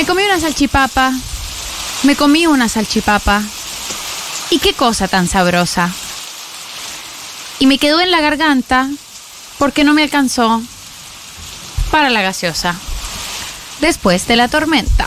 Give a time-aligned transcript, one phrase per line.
[0.00, 1.12] Me comí una salchipapa.
[2.04, 3.42] Me comí una salchipapa.
[4.48, 5.90] Y qué cosa tan sabrosa.
[7.58, 8.88] Y me quedó en la garganta
[9.58, 10.62] porque no me alcanzó
[11.90, 12.76] para la gaseosa.
[13.82, 15.06] Después de la tormenta.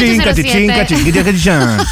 [0.00, 0.42] 1807.
[0.42, 1.84] chinca, chinca, chinca,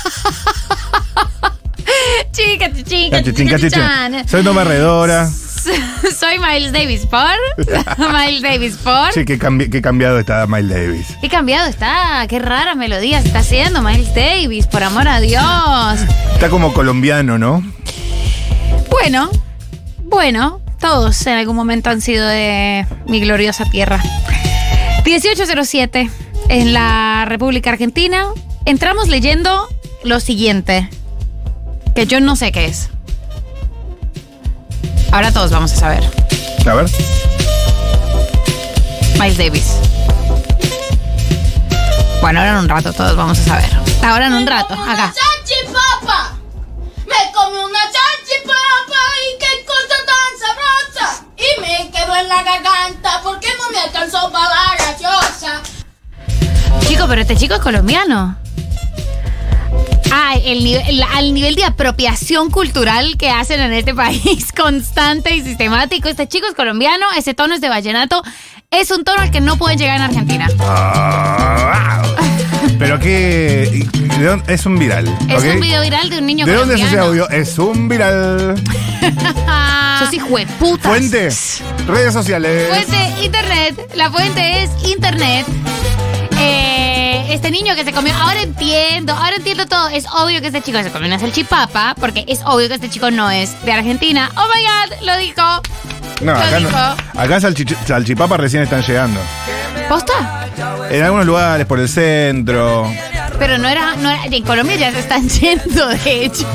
[2.33, 5.29] Chica, chica, chinca, chica, Soy no barredora.
[6.19, 7.21] Soy Miles Davis por.
[8.13, 9.13] Miles Davis por.
[9.13, 11.07] Sí, qué, cambi- qué cambiado está Miles Davis.
[11.21, 16.01] Qué cambiado está, qué raras melodías está haciendo Miles Davis, por amor a Dios.
[16.33, 17.63] Está como colombiano, ¿no?
[18.89, 19.31] Bueno,
[20.05, 24.01] bueno, todos en algún momento han sido de mi gloriosa tierra.
[25.05, 26.11] 1807,
[26.51, 28.27] en la República Argentina,
[28.65, 29.69] entramos leyendo
[30.03, 30.91] lo siguiente,
[31.95, 32.91] que yo no sé qué es.
[35.13, 36.03] Ahora todos vamos a saber.
[36.67, 36.91] A ver.
[39.15, 39.77] Miles Davis.
[42.21, 43.71] Bueno, ahora en un rato todos vamos a saber.
[44.03, 45.15] Ahora en un rato, acá.
[45.15, 46.33] salchipapa.
[47.07, 50.33] Me comí una salchipapa y qué cosa tan
[50.99, 51.25] sabrosa.
[51.37, 54.90] Y me quedó en la garganta porque no me alcanzó para.
[57.01, 58.37] Chico, pero este chico es colombiano.
[60.13, 65.35] Ah, el nivel, la- al nivel de apropiación cultural que hacen en este país, constante
[65.35, 66.11] y sistemático.
[66.11, 68.23] Este chico es colombiano, ese tono es de vallenato.
[68.71, 70.47] Es un tono al que no pueden llegar en Argentina.
[70.61, 72.03] Ah,
[72.79, 73.89] Pero qué.
[74.19, 75.07] ¿de dónde- Es un viral.
[75.31, 77.25] Es un video viral de un niño ¿De dónde es ese colombiano.
[77.25, 77.41] audio?
[77.43, 78.63] Es un viral.
[80.01, 80.87] Sos hijo de putas.
[80.87, 81.31] Fuente.
[81.87, 82.69] Redes sociales.
[82.69, 83.91] Fuente internet.
[83.95, 85.47] La fuente es internet.
[86.43, 86.70] Eh,
[87.31, 88.15] este niño que se comió.
[88.15, 89.89] Ahora entiendo, ahora entiendo todo.
[89.89, 91.95] Es obvio que este chico se comió una salchipapa.
[91.99, 94.31] Porque es obvio que este chico no es de Argentina.
[94.37, 95.43] Oh my god, lo dijo.
[96.23, 96.69] No, Lo acá no.
[96.69, 96.79] dijo.
[97.17, 99.21] Acá salchich- salchipapas recién están llegando.
[99.89, 100.47] ¿Posta?
[100.91, 102.91] En algunos lugares, por el centro.
[103.41, 106.47] Pero no era, no era- En Colombia ya se están yendo, de hecho.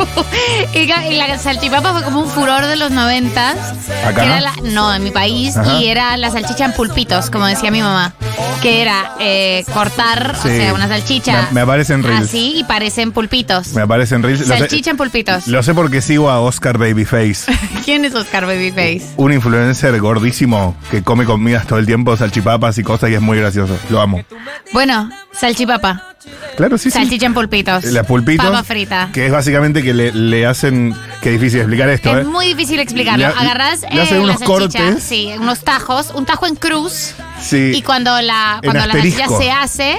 [0.73, 0.85] Y
[1.17, 3.57] la, salchipapa fue como un furor de los noventas.
[4.05, 4.23] ¿Acá?
[4.23, 5.57] Era la- no, en mi país.
[5.57, 5.73] Ajá.
[5.79, 8.13] Y era la salchicha en pulpitos, como decía mi mamá.
[8.61, 10.47] Que era eh, cortar, Sí.
[10.47, 11.41] o sea, una salchicha.
[11.49, 12.29] Me- me aparecen reels.
[12.29, 13.69] Así y parecen pulpitos.
[13.73, 14.41] Me aparecen reels.
[14.41, 15.47] Lo sé- Salchicha en pulpitos.
[15.47, 17.51] Lo sé porque sigo a Oscar Babyface,
[17.85, 19.01] ¿Quién es Oscar Babyface?
[19.17, 23.37] un influencer gordísimo que come comidas todo el tiempo, salchipapas y cosas, y es muy
[23.39, 23.75] gracioso.
[23.89, 24.23] Lo amo.
[24.71, 26.14] Bueno, salchipapa.
[26.57, 26.97] Claro, sí, sí.
[26.97, 27.83] Salchicha en pulpitos.
[27.85, 28.45] La pulpitos.
[28.45, 29.09] Papa frita.
[29.13, 30.95] Que es básicamente que le, le hacen.
[31.21, 32.29] Qué difícil explicar esto, Es ¿eh?
[32.29, 33.27] muy difícil explicarlo.
[33.27, 35.03] Le- Agarrás le hacen eh, unos la cortes.
[35.03, 37.13] sí, unos tajos, un tajo en cruz.
[37.41, 37.71] Sí.
[37.75, 39.97] Y cuando la, cuando la salchicha se hace,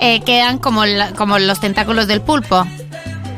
[0.00, 2.66] eh, quedan como, la- como los tentáculos del pulpo.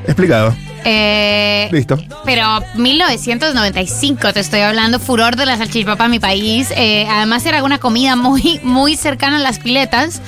[0.06, 0.54] Explicado.
[0.86, 1.98] Eh, Listo.
[2.26, 6.68] pero 1995 te estoy hablando, furor de la salchipapa en mi país.
[6.76, 10.20] Eh, además era una comida muy, muy cercana a las piletas.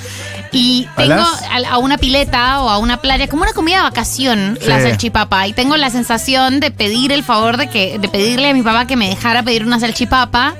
[0.57, 1.41] Y ¿A tengo las?
[1.43, 5.47] a, a una pileta o a una playa, como una comida de vacación, la salchipapa.
[5.47, 8.87] Y tengo la sensación de pedir el favor de que, de pedirle a mi papá
[8.87, 10.55] que me dejara pedir una salchipapa.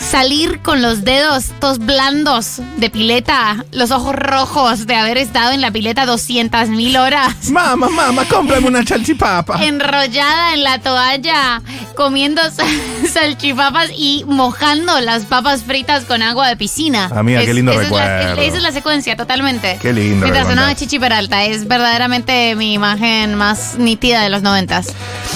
[0.00, 5.60] Salir con los dedos todos blandos de pileta, los ojos rojos de haber estado en
[5.60, 9.62] la pileta 200 mil horas Mamá, mamá, cómprame una salchipapa.
[9.64, 11.62] enrollada en la toalla,
[11.94, 12.66] comiendo sal-
[13.12, 17.10] salchipapas y mojando las papas fritas con agua de piscina.
[17.14, 18.42] Amiga, qué lindo esa es la- recuerdo.
[18.42, 19.78] esa es la secuencia, totalmente.
[19.80, 20.50] Qué lindo Mientras recuerdo.
[20.50, 24.88] sonaba Chichi Peralta, es verdaderamente mi imagen más nítida de los noventas.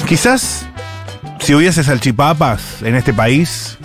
[0.08, 0.64] Quizás
[1.38, 3.76] si hubiese salchipapas en este país,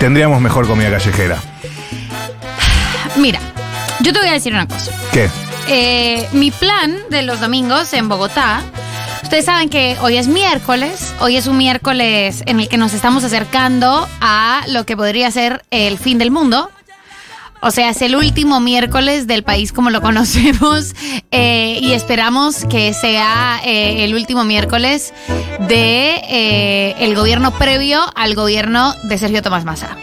[0.00, 1.36] tendríamos mejor comida callejera.
[3.16, 3.38] Mira,
[4.00, 4.92] yo te voy a decir una cosa.
[5.12, 5.28] ¿Qué?
[5.68, 8.62] Eh, mi plan de los domingos en Bogotá.
[9.22, 13.22] Ustedes saben que hoy es miércoles, hoy es un miércoles en el que nos estamos
[13.22, 16.70] acercando a lo que podría ser el fin del mundo.
[17.62, 20.94] O sea, es el último miércoles del país como lo conocemos
[21.30, 25.12] eh, y esperamos que sea eh, el último miércoles
[25.68, 29.96] de eh, el gobierno previo al gobierno de Sergio Tomás Massa.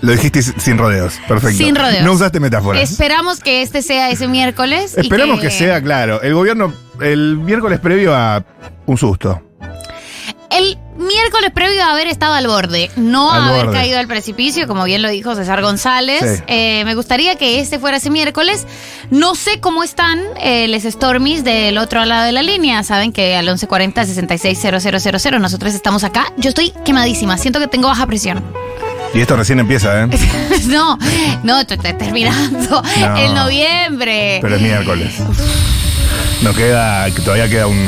[0.00, 1.14] Lo dijiste sin rodeos.
[1.28, 1.58] Perfecto.
[1.58, 2.04] Sin rodeos.
[2.04, 2.82] No usaste metáforas.
[2.90, 4.94] Esperamos que este sea ese miércoles.
[4.96, 5.50] y Esperamos que...
[5.50, 6.20] sea, claro.
[6.22, 8.44] El gobierno, el miércoles previo a
[8.86, 9.40] un susto.
[10.50, 13.78] El miércoles previo a haber estado al borde, no Al a haber borde.
[13.78, 16.20] caído al precipicio, como bien lo dijo César González.
[16.38, 16.42] Sí.
[16.46, 18.66] Eh, me gustaría que este fuera ese miércoles.
[19.10, 22.82] No sé cómo están eh, les Stormies del otro lado de la línea.
[22.82, 26.32] Saben que al 1140-660000 nosotros estamos acá.
[26.36, 28.42] Yo estoy quemadísima, siento que tengo baja presión.
[29.14, 30.08] Y esto recién empieza, ¿eh?
[30.68, 30.98] no,
[31.42, 33.16] no, estoy terminando No.
[33.18, 34.38] en noviembre.
[34.40, 35.14] Pero es miércoles.
[36.42, 37.78] No queda, todavía queda un.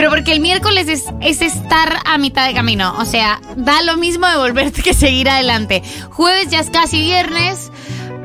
[0.00, 2.94] Pero porque el miércoles es, es estar a mitad de camino.
[2.96, 5.82] O sea, da lo mismo de volverte que seguir adelante.
[6.08, 7.70] Jueves ya es casi viernes.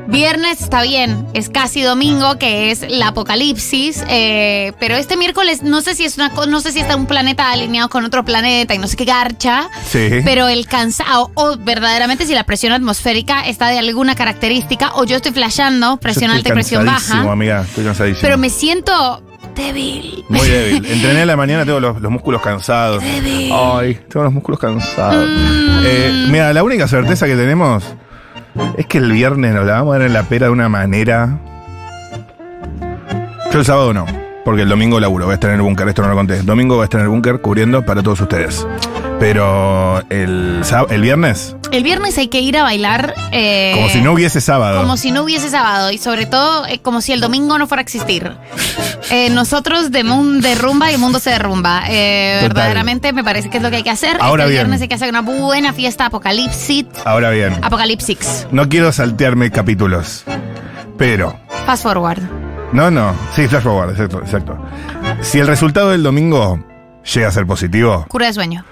[0.08, 4.04] Viernes está bien, es casi domingo, que es la apocalipsis.
[4.08, 7.50] eh, pero este miércoles no sé si es una no sé si está un planeta
[7.50, 9.68] alineado con otro planeta y no sé qué garcha.
[9.86, 10.08] Sí.
[10.24, 15.16] Pero el cansado, o verdaderamente si la presión atmosférica está de alguna característica, o yo
[15.16, 17.20] estoy flasheando, presión Yo alta y presión baja.
[17.30, 18.22] amiga, estoy cansadísimo.
[18.22, 19.25] Pero me siento
[19.56, 20.24] débil.
[20.28, 20.86] Muy débil.
[20.92, 23.02] Entrené a la mañana, tengo los, los músculos cansados.
[23.02, 23.50] Débil.
[23.52, 25.28] Ay, tengo los músculos cansados.
[25.28, 25.84] Mm.
[25.84, 27.96] Eh, mira, la única certeza que tenemos
[28.76, 31.40] es que el viernes nos la vamos a dar en la pera de una manera.
[33.52, 34.06] Yo el sábado no,
[34.44, 36.42] porque el domingo laburo, voy a estar en el búnker, esto no lo conté.
[36.42, 38.66] Domingo voy a estar en el búnker cubriendo para todos ustedes.
[39.18, 43.14] Pero el, el viernes, El viernes hay que ir a bailar.
[43.32, 44.80] eh, como si no hubiese sábado.
[44.80, 47.80] Como si no hubiese sábado y sobre todo eh, como si el domingo no fuera
[47.80, 48.32] a existir.
[49.08, 51.82] Eh, nosotros de, mun- de rumba y el mundo se derrumba.
[51.88, 54.16] Verdaderamente me parece que es lo que hay que hacer.
[54.20, 54.64] Ahora este bien.
[54.64, 56.86] viernes hay que hacer una buena fiesta apocalipsis.
[57.04, 58.48] Ahora bien, Apocalipsis.
[58.50, 60.24] no quiero saltearme capítulos,
[60.98, 62.20] pero Fast forward.
[62.72, 63.14] No, no.
[63.36, 64.58] Sí, flash forward, exacto, exacto.
[65.20, 66.58] Si el resultado del domingo
[67.14, 68.06] llega a ser positivo.
[68.08, 68.64] Cura de sueño.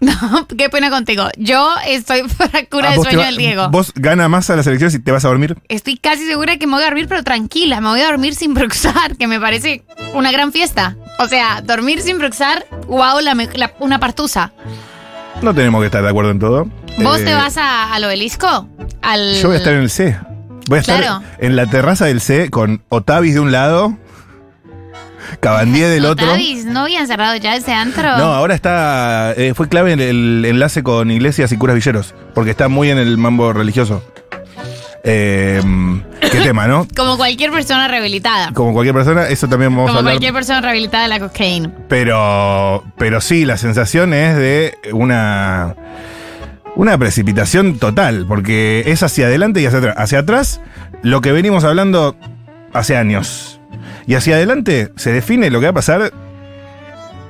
[0.20, 1.24] No, qué pena contigo.
[1.36, 3.68] Yo estoy para cura ah, de sueño va- del Diego.
[3.70, 5.56] Vos gana más a las elecciones y te vas a dormir.
[5.68, 7.80] Estoy casi segura que me voy a dormir, pero tranquila.
[7.80, 9.82] Me voy a dormir sin bruxar, que me parece
[10.14, 10.96] una gran fiesta.
[11.18, 14.52] O sea, dormir sin bruxar, wow, la me- la- una partusa.
[15.42, 16.68] No tenemos que estar de acuerdo en todo.
[17.02, 18.68] ¿Vos Eh, te vas a- al obelisco?
[19.02, 19.34] Al...
[19.36, 20.16] Yo voy a estar en el C.
[20.68, 21.22] Voy a estar Claro.
[21.38, 23.96] en la terraza del C con Otavis de un lado,
[25.40, 26.26] Cabandier del otro.
[26.66, 28.16] ¿no habían cerrado ya ese antro?
[28.18, 29.32] No, ahora está.
[29.36, 32.98] eh, fue clave el, el enlace con iglesias y curas villeros, porque está muy en
[32.98, 34.02] el mambo religioso.
[35.04, 35.62] Eh,
[36.20, 36.86] ¿Qué tema, no?
[36.96, 38.50] Como cualquier persona rehabilitada.
[38.52, 40.12] Como cualquier persona, eso también vamos a Como hablar.
[40.14, 41.70] cualquier persona rehabilitada de la cocaína.
[41.88, 45.76] Pero, pero sí, la sensación es de una,
[46.74, 49.94] una precipitación total, porque es hacia adelante y hacia atrás.
[49.96, 50.60] Hacia atrás,
[51.02, 52.16] lo que venimos hablando
[52.74, 53.57] hace años.
[54.08, 56.12] Y hacia adelante se define lo que va a pasar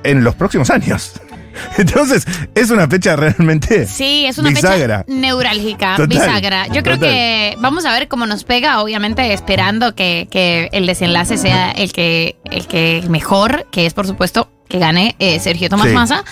[0.03, 1.11] en los próximos años.
[1.77, 5.03] Entonces, es una fecha realmente Sí, es una bisagra.
[5.05, 6.67] fecha neurálgica, Total, bisagra.
[6.67, 7.09] Yo creo total.
[7.09, 11.91] que vamos a ver cómo nos pega, obviamente esperando que, que el desenlace sea el
[11.91, 15.93] que, el que mejor, que es por supuesto que gane eh, Sergio Tomás Sí.
[15.95, 16.23] Massa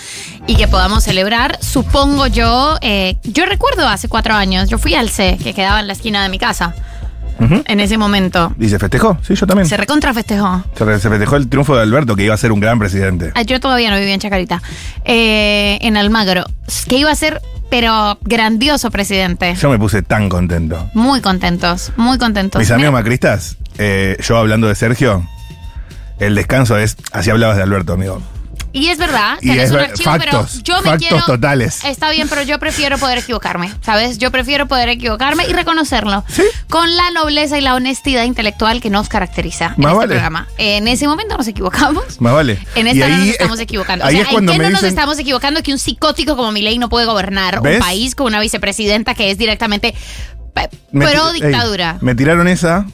[0.45, 5.09] y que podamos celebrar, supongo yo, eh, yo recuerdo hace cuatro años, yo fui al
[5.09, 6.73] C, que quedaba en la esquina de mi casa,
[7.39, 8.53] En ese momento.
[8.59, 9.17] ¿Y se festejó?
[9.21, 9.67] Sí, yo también.
[9.67, 10.63] Se recontra festejó.
[10.75, 13.31] se festejó el triunfo de Alberto, que iba a ser un gran presidente.
[13.35, 14.61] Ah, Yo todavía no vivía en Chacarita.
[15.05, 16.45] Eh, en Almagro.
[16.87, 19.55] Que iba a ser, pero grandioso presidente.
[19.55, 20.89] Yo me puse tan contento.
[20.93, 22.59] Muy contentos, muy contentos.
[22.59, 25.27] Mis Mira, amigos macristas, eh, yo hablando de Sergio,
[26.19, 28.21] el descanso es, así hablabas de Alberto, amigo.
[28.77, 31.25] Y es verdad, Y tenés es un archivo, factos, pero yo me factos quiero.
[31.25, 31.83] totales.
[31.83, 34.17] Está bien, pero yo prefiero poder equivocarme, ¿sabes?
[34.17, 36.23] Yo prefiero poder equivocarme y reconocerlo.
[36.27, 36.43] ¿Sí?
[36.69, 40.07] Con la nobleza y la honestidad intelectual que nos caracteriza en Más este vale.
[40.13, 40.47] programa.
[40.57, 42.19] En ese momento nos equivocamos.
[42.21, 42.59] Más vale.
[42.75, 44.05] En esta no nos estamos es- equivocando.
[44.05, 45.79] Ahí o sea, es cuando ¿en qué me no nos dicen, estamos equivocando que un
[45.79, 47.75] psicótico como Milei no puede gobernar ¿Ves?
[47.75, 49.93] un país con una vicepresidenta que es directamente
[50.91, 51.97] me- pro ey, dictadura?
[52.01, 52.85] me tiraron esa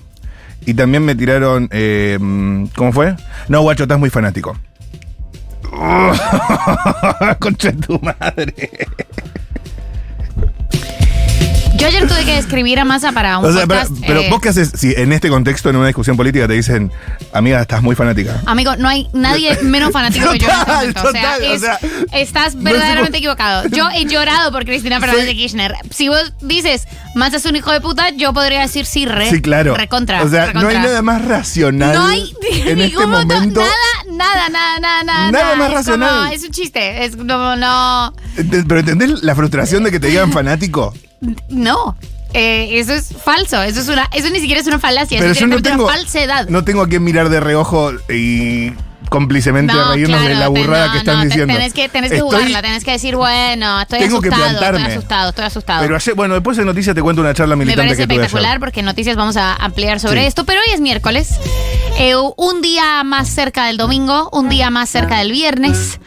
[0.66, 2.18] y también me tiraron, eh,
[2.76, 3.16] ¿cómo fue?
[3.50, 4.58] No, guacho, estás muy fanático.
[7.40, 8.88] Concha de tu madre.
[11.84, 14.04] Yo ayer tuve que escribir a Massa para un O sea, pero, podcast.
[14.08, 16.92] pero eh, vos qué haces si en este contexto, en una discusión política, te dicen,
[17.34, 18.42] amiga, estás muy fanática.
[18.46, 21.02] Amigo, no hay nadie menos fanático que yo en este Total, momento.
[21.08, 21.80] O sea, total, o es- sea,
[22.14, 23.68] estás verdaderamente equivocado.
[23.68, 25.74] Yo he llorado por Cristina Fernández de Kirchner.
[25.92, 29.30] Si vos dices, Massa es un hijo de puta, yo podría decir sí, re.
[29.30, 29.76] Sí, claro.
[29.76, 30.24] Recontra.
[30.24, 30.84] O sea, no hay recontra.
[30.84, 32.34] nada más racional No hay
[32.66, 33.62] en ningún este momento, momento.
[33.62, 35.32] nada, nada, nada, nada, nada.
[35.32, 36.10] Nada más Es racional.
[36.22, 37.04] como- es un chiste.
[37.06, 38.14] Es como, no.
[38.68, 40.94] Pero ¿entendés la frustración de que te digan fanático?
[41.50, 41.96] No.
[42.34, 43.62] Eh, eso es falso.
[43.62, 44.10] Eso es una.
[44.14, 45.20] Eso ni siquiera es una falacia.
[45.20, 46.48] Pero eso yo no tengo, una falsedad.
[46.50, 48.72] no tengo a quien mirar de reojo y
[49.10, 51.54] cómplicemente No, reírnos de claro, la te- burrada no, que están no, diciendo.
[51.54, 54.68] Tenés que, tenés que Estoy- jugarla, tenés que decir, bueno, estoy Tengo que asustado, estoy
[54.70, 54.94] plantarme.
[54.96, 55.82] asustado, estoy asustado.
[55.84, 58.14] Pero ayer, bueno, después en noticias te cuento una charla Me militante parece que tuve
[58.16, 58.26] ayer.
[58.26, 60.28] espectacular porque en noticias vamos a ampliar sobre Sí.
[60.28, 61.30] esto, pero hoy es miércoles.
[62.00, 66.00] Eh, un día más cerca del domingo, un día más cerca del viernes,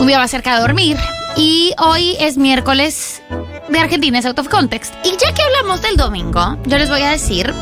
[0.00, 0.96] un día más cerca de dormir.
[1.36, 3.22] y hoy es miércoles
[3.68, 4.94] de Argentina, es out of context.
[5.04, 7.52] Y ya que hablamos del domingo, yo les voy a decir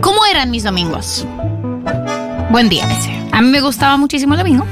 [0.00, 1.26] cómo eran mis domingos.
[2.50, 3.10] Buen día ese.
[3.32, 4.64] A mí me gustaba muchísimo el domingo.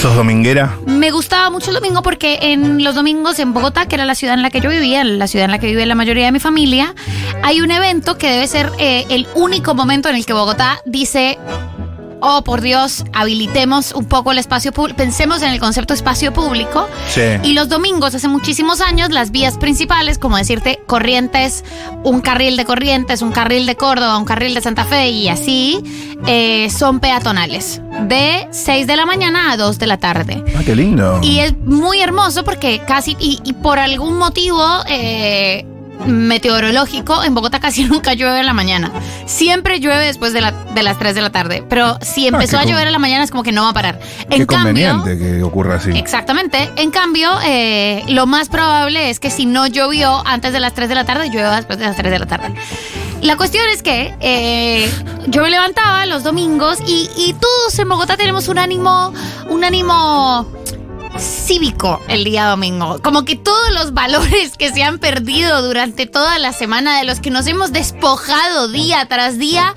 [0.00, 0.76] ¿Sos dominguera?
[0.86, 4.34] Me gustaba mucho el domingo porque en los domingos en Bogotá, que era la ciudad
[4.34, 6.40] en la que yo vivía, la ciudad en la que vive la mayoría de mi
[6.40, 6.94] familia,
[7.42, 11.38] hay un evento que debe ser eh, el único momento en el que Bogotá dice,
[12.24, 16.88] oh por Dios, habilitemos un poco el espacio público, pensemos en el concepto espacio público.
[17.08, 17.20] Sí.
[17.42, 21.64] Y los domingos, hace muchísimos años, las vías principales, como decirte, Corrientes,
[22.02, 25.82] un carril de Corrientes, un carril de Córdoba, un carril de Santa Fe y así,
[26.26, 27.82] eh, son peatonales.
[28.08, 30.42] De 6 de la mañana a 2 de la tarde.
[30.56, 31.20] Ah, qué lindo.
[31.22, 35.64] Y es muy hermoso porque casi, y, y por algún motivo eh,
[36.06, 38.90] meteorológico, en Bogotá casi nunca llueve en la mañana.
[39.26, 41.64] Siempre llueve después de, la- de las 3 de la tarde.
[41.68, 43.72] Pero si empezó qué a llover en la mañana es como que no va a
[43.74, 44.00] parar.
[44.30, 45.90] Qué cambio, conveniente que ocurra así.
[45.90, 46.70] Exactamente.
[46.76, 50.88] En cambio, eh, lo más probable es que si no llovió antes de las 3
[50.88, 52.54] de la tarde, llueva después de las 3 de la tarde.
[53.22, 54.90] La cuestión es que eh,
[55.28, 59.14] yo me levantaba los domingos y, y todos en Bogotá tenemos un ánimo,
[59.48, 60.46] un ánimo
[61.18, 63.00] cívico el día domingo.
[63.02, 67.20] Como que todos los valores que se han perdido durante toda la semana, de los
[67.20, 69.74] que nos hemos despojado día tras día,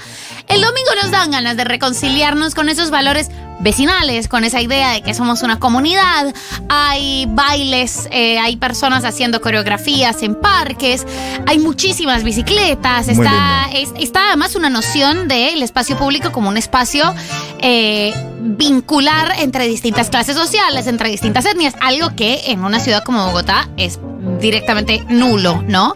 [0.47, 3.29] el domingo nos dan ganas de reconciliarnos con esos valores
[3.67, 6.33] vecinales, con esa idea de que somos una comunidad.
[6.69, 11.05] Hay bailes, eh, hay personas haciendo coreografías en parques,
[11.45, 16.55] hay muchísimas bicicletas, Muy está, es- está además una noción del espacio público como un
[16.55, 17.13] espacio
[17.59, 23.25] eh, vincular entre distintas clases sociales, entre distintas etnias, algo que en una ciudad como
[23.25, 23.99] Bogotá es
[24.39, 25.93] directamente nulo, ¿no?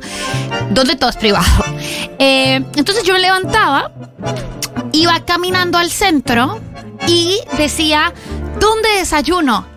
[0.71, 1.45] Donde todo es privado.
[2.19, 3.91] Eh, entonces yo me levantaba,
[4.91, 6.59] iba caminando al centro
[7.07, 8.13] y decía,
[8.59, 9.67] ¿dónde desayuno?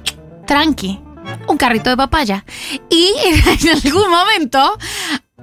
[0.47, 1.01] Tranqui,
[1.49, 2.45] un carrito de papaya.
[2.91, 4.79] Y en algún momento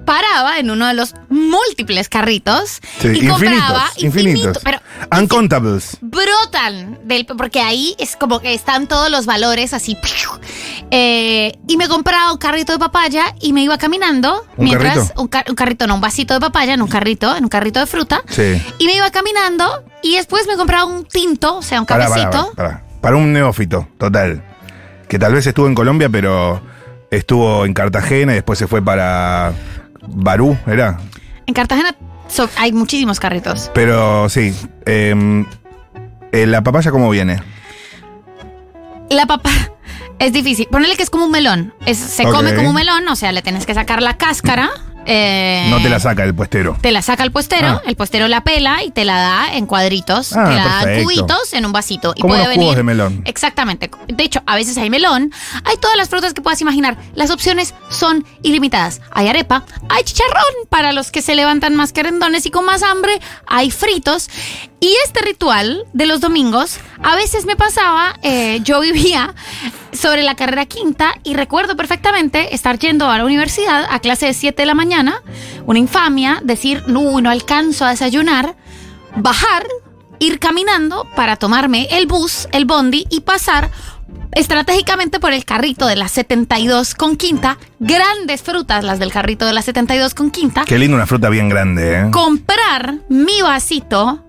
[0.04, 4.78] paraba en uno de los múltiples carritos Sí, y compraba infinitos, infinito, pero
[5.18, 5.98] Uncontables.
[6.00, 9.96] brotan del porque ahí es como que están todos los valores así.
[10.90, 15.20] Eh, y me compraba un carrito de papaya y me iba caminando ¿Un mientras carrito?
[15.22, 17.80] Un, car- un carrito no un vasito de papaya en un carrito en un carrito
[17.80, 18.60] de fruta Sí.
[18.78, 22.84] y me iba caminando y después me compraba un tinto o sea un cafecito pará.
[23.00, 24.44] Para un neófito, total.
[25.08, 26.62] Que tal vez estuvo en Colombia, pero
[27.10, 29.52] estuvo en Cartagena y después se fue para
[30.08, 30.98] Barú, ¿era?
[31.46, 31.94] en Cartagena
[32.28, 34.54] so- hay muchísimos carritos Pero sí.
[34.86, 35.44] em,
[36.32, 37.42] eh, ¿La papaya cómo viene?
[39.10, 39.50] la papa
[40.18, 43.16] es difícil ponerle que es como un melón Es- se come como un melón o
[43.16, 44.70] sea le tienes que sacar la cáscara
[45.06, 46.76] eh, No te la saca el puestero.
[46.80, 47.82] Te la saca el puestero, Ah.
[47.86, 50.84] el puestero la pela y te la da en cuadritos, Ah, te la da en
[50.84, 51.04] perfecto.
[51.04, 52.12] cubitos en un vasito.
[52.16, 52.76] Y Como puede los cubos venir.
[52.76, 53.22] de melón.
[53.26, 53.90] Exactamente.
[54.08, 55.32] De hecho, a veces hay melón,
[55.64, 56.96] hay todas las frutas que puedas imaginar.
[57.14, 59.00] Las opciones son ilimitadas.
[59.10, 63.20] Hay arepa, hay chicharrón para los que se levantan más querendones y con más hambre,
[63.46, 64.28] hay fritos.
[64.80, 69.32] Y este ritual de los domingos, a veces me pasaba, eh, yo vivía
[69.92, 74.34] sobre la carrera quinta y recuerdo perfectamente estar yendo a la universidad a clase de
[74.34, 74.91] 7 de la mañana,
[75.66, 78.56] una infamia, decir, no, no alcanzo a desayunar,
[79.16, 79.66] bajar,
[80.18, 83.70] ir caminando para tomarme el bus, el bondi y pasar
[84.32, 89.52] estratégicamente por el carrito de la 72 con quinta, grandes frutas las del carrito de
[89.52, 92.10] la 72 con quinta, Qué lindo una fruta bien grande, ¿eh?
[92.10, 94.24] comprar mi vasito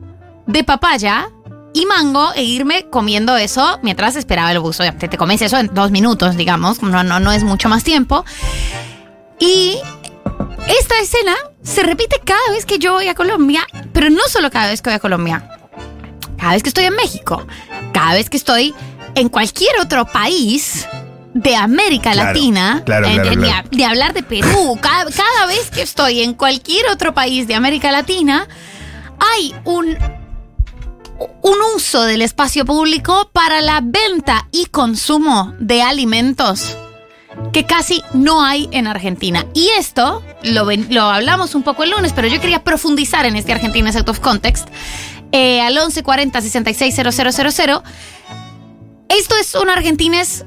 [0.45, 1.29] de papaya
[1.73, 4.79] y mango e irme comiendo eso mientras esperaba el bus.
[4.79, 8.25] Obviamente te comes eso en dos minutos, digamos, no, no, no es mucho más tiempo.
[9.39, 9.77] Y
[10.67, 14.67] esta escena se repite cada vez que yo voy a Colombia, pero no solo cada
[14.67, 15.49] vez que voy a Colombia,
[16.37, 17.45] cada vez que estoy en México,
[17.93, 18.73] cada vez que estoy
[19.15, 20.87] en cualquier otro país
[21.33, 23.65] de América Claro, Latina, claro, claro.
[23.71, 27.91] Ni, hablar de Perú, cada, cada vez que estoy en cualquier otro país de América
[27.91, 28.47] Latina,
[29.19, 29.97] hay un,
[31.41, 36.77] un uso del espacio público para la venta y consumo de alimentos
[37.51, 39.45] que casi no hay en Argentina.
[39.53, 40.69] Y esto lo,
[41.01, 44.69] hablamos un poco el lunes, pero yo quería profundizar en este Argentina Out of Context.
[45.31, 47.81] Eh, al 1140 660000.
[49.09, 50.45] Esto es un argentines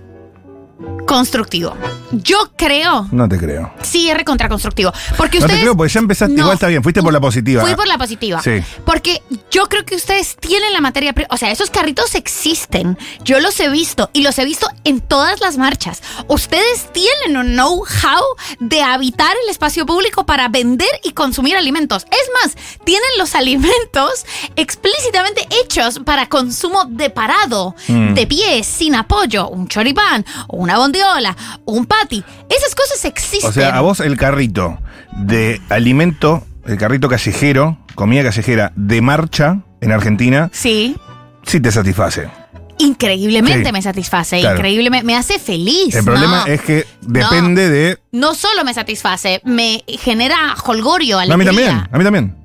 [1.07, 1.75] constructivo.
[2.13, 3.73] Yo creo, No te creo.
[3.83, 4.93] sí, es recontraconstructivo.
[5.17, 5.61] Porque No te ustedes.
[5.63, 6.41] creo, porque ya empezaste, No.
[6.43, 7.63] igual está bien, fuiste por la positiva.
[7.63, 8.43] Fui por la positiva.
[8.43, 8.63] Sí.
[8.85, 11.29] Porque yo creo que ustedes tienen la materia prima.
[11.31, 12.99] O sea, esos carritos existen.
[13.25, 16.03] Yo los he visto y los he visto en todas las marchas.
[16.29, 18.23] Ustedes tienen un know-how
[18.61, 22.05] de habitar el espacio público para vender y consumir alimentos.
[22.11, 24.25] Es más, tienen los alimentos
[24.57, 28.15] explícitamente hechos para consumo de parado, Mm.
[28.15, 29.49] de pie, sin apoyo.
[29.49, 31.06] Un choripán o una bondiola
[31.65, 32.23] un patty.
[32.49, 33.49] Esas cosas existen.
[33.51, 34.79] O sea, a vos el carrito
[35.17, 40.97] de alimento, el carrito callejero, comida callejera de marcha en Argentina, Sí.
[41.45, 42.29] sí te satisface.
[42.79, 43.73] Increíblemente Sí.
[43.73, 44.57] me satisface, Claro.
[44.57, 45.95] increíblemente me hace feliz.
[45.95, 46.13] El ¿no?
[46.13, 47.99] problema es que depende de.
[48.13, 51.35] No solo me satisface, me genera holgorio, No, alegría.
[51.35, 52.37] a mí también, a mí también.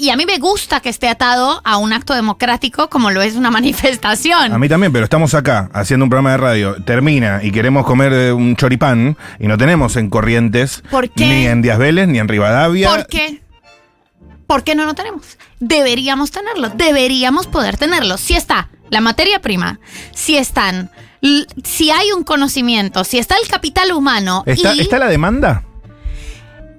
[0.00, 3.36] Y a mí me gusta que esté atado a un acto democrático como lo es
[3.36, 4.52] una manifestación.
[4.52, 8.12] A mí también, pero estamos acá haciendo un programa de radio, termina y queremos comer
[8.12, 11.26] eh, un choripán y no tenemos en Corrientes, ¿Por qué?
[11.26, 12.88] ni en Díaz Vélez, ni en Rivadavia.
[12.88, 13.42] ¿Por qué?
[14.46, 15.36] ¿Por qué no lo tenemos?
[15.60, 18.16] Deberíamos tenerlo, deberíamos poder tenerlo.
[18.16, 19.78] Si está la materia prima,
[20.14, 20.90] si están,
[21.64, 25.64] si hay un conocimiento, si está el capital humano ¿Está, y ¿Está la demanda?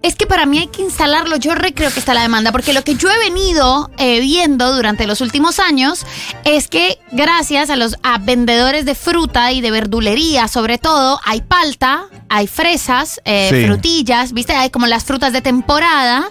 [0.02, 1.36] Es que para mí hay que instalarlo.
[1.38, 4.74] Yo re creo que está la demanda, porque lo que yo he venido eh, viendo
[4.74, 6.06] durante los últimos años
[6.46, 11.42] es que gracias a los a vendedores de fruta y de verdulería, sobre todo, hay
[11.42, 13.66] palta, hay fresas, eh, Sí.
[13.66, 16.30] frutillas, viste, hay como las frutas de temporada.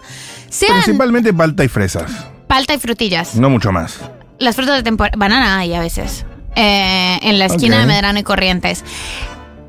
[0.50, 2.10] Sean Principalmente palta y fresas,
[2.46, 3.34] palta y frutillas.
[3.34, 3.98] no mucho más.
[4.38, 5.16] Las frutas de temporada.
[5.18, 6.24] Banana hay a veces.
[6.60, 8.82] eh, en la esquina de Medrano y Corrientes.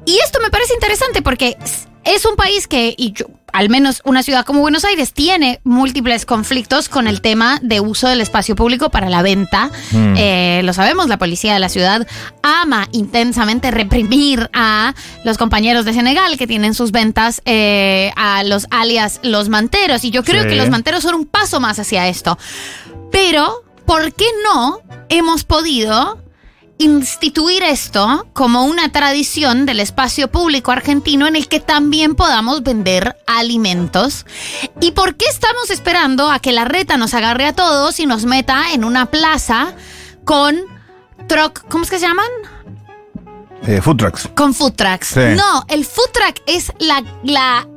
[0.06, 1.56] Y esto me parece interesante porque
[2.16, 6.25] es un país que, y yo- al menos una ciudad como Buenos Aires, tiene múltiples
[6.25, 9.72] conflictos con el tema de uso del espacio público para la venta.
[9.92, 10.13] Mm.
[10.18, 12.06] Eh, lo sabemos, la policía de la ciudad
[12.44, 18.68] ama intensamente reprimir a los compañeros de Senegal que tienen sus ventas eh, a los
[18.70, 20.04] alias los manteros.
[20.04, 20.50] Y yo creo Sí.
[20.50, 22.38] que los manteros son un paso más hacia esto.
[23.12, 26.20] Pero, ¿por qué no hemos podido
[26.80, 33.18] instituir esto como una tradición del espacio público argentino en el que también podamos vender
[33.28, 34.26] alimentos?
[34.82, 38.26] ¿Y por qué estamos esperando a que la reta nos agarre a todos y nos
[38.26, 39.76] meta en una plaza
[40.26, 40.58] con
[41.28, 42.26] truck, ¿cómo es que se llaman?
[43.68, 44.28] Eh, food trucks.
[44.36, 45.08] Con food trucks.
[45.10, 45.36] Sí.
[45.36, 47.68] No, el food truck es la, la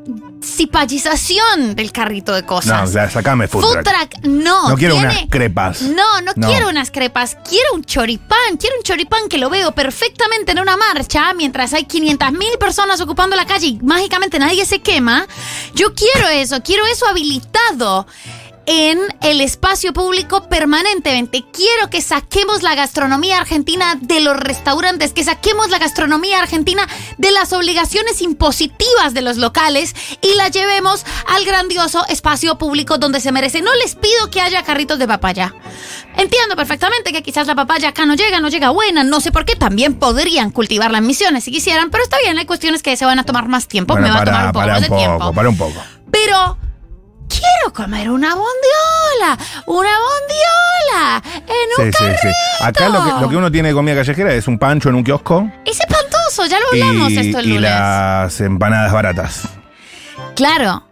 [0.43, 2.93] cipallización del carrito de No, cosas.
[2.93, 4.11] ya, sacame food, Food truck.
[4.11, 4.69] truck, no.
[4.71, 5.83] No quiero tiene- unas crepas.
[5.83, 6.49] No, no, No.
[6.49, 7.37] quiero unas crepas.
[7.49, 8.57] Quiero un choripán.
[8.59, 13.01] Quiero un choripán que lo veo perfectamente en una marcha mientras hay 500 mil personas
[13.01, 15.27] ocupando la calle y mágicamente nadie se quema.
[15.75, 16.63] Yo quiero eso.
[16.63, 18.07] Quiero eso habilitado
[18.67, 21.45] en el espacio público permanentemente.
[21.53, 26.87] Quiero que saquemos la gastronomía argentina de los restaurantes, que saquemos la gastronomía argentina
[27.19, 33.21] de las obligaciones impositivas de los locales y la llevemos al grandioso espacio público donde
[33.21, 33.63] se merece.
[33.63, 35.55] No les pido que haya carritos de papaya.
[36.17, 39.45] Entiendo perfectamente que quizás la papaya acá no llega, no llega buena, no sé por
[39.45, 43.05] qué, también podrían cultivarla en misiones si quisieran, pero está bien, hay cuestiones que se
[43.05, 44.79] van a tomar más tiempo, Bueno, me va a para, tomar un poco para más
[44.79, 45.33] un de poco, tiempo.
[45.33, 45.83] para un poco.
[46.11, 46.59] Pero
[47.41, 52.29] quiero comer una bondiola, una bondiola en un Sí, sí, sí.
[52.65, 55.05] Acá lo que, lo que uno tiene de comida callejera es un pancho en un
[55.05, 57.63] kiosco Es espantoso, ya lo hablamos y, esto el y lunes.
[57.71, 59.43] las empanadas baratas.
[60.35, 60.85] Claro,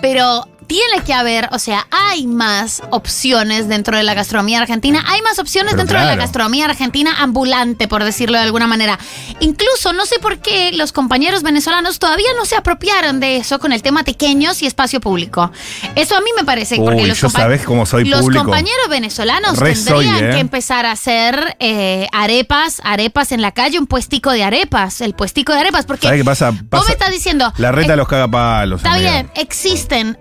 [0.00, 5.20] pero tiene que haber, o sea, hay más opciones dentro de la gastronomía argentina, hay
[5.22, 8.98] más opciones Pero dentro de la gastronomía argentina ambulante, por decirlo de alguna manera.
[9.40, 13.72] Incluso no sé por qué los compañeros venezolanos todavía no se apropiaron de eso con
[13.72, 15.50] el tema pequeños y espacio público.
[15.94, 17.28] Eso a mí me parece porque los, yo
[17.64, 18.44] cómo soy los público.
[18.44, 20.30] compañeros venezolanos Re tendrían soy, ¿eh?
[20.32, 25.14] que empezar a hacer eh, arepas, arepas en la calle, un puestico de arepas, el
[25.14, 26.52] puestico de arepas, porque ¿Sabés qué pasa?
[26.70, 28.80] Pasa- me estás diciendo La reta eh, los caga palos.
[28.80, 29.10] Está amiga.
[29.10, 30.18] bien, existen,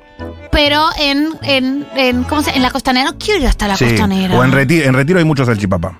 [0.51, 3.86] pero en, en, en, ¿cómo se, en la costanera no quiero ir hasta la Sí.
[3.86, 4.36] costanera.
[4.38, 5.99] O en retiro, en retiro hay mucho salchipapa.